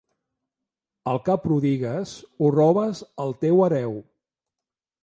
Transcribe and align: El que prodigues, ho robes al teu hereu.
El 1.11 1.19
que 1.27 1.35
prodigues, 1.43 2.15
ho 2.41 2.51
robes 2.57 3.05
al 3.27 3.39
teu 3.47 3.67
hereu. 3.69 3.97